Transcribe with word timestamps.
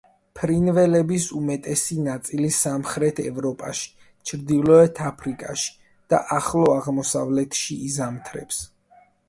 ფრინველების 0.37 1.25
უმეტესი 1.39 1.97
ნაწილი 2.05 2.49
სამხრეთ 2.61 3.21
ევროპაში, 3.25 3.93
ჩრდილოეთ 4.31 5.03
აფრიკაში 5.11 5.71
და 6.15 6.25
ახლო 6.41 6.67
აღმოსავლეთში 6.81 7.81
იზამთრებს. 7.93 8.67